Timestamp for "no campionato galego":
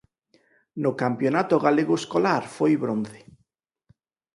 0.83-1.93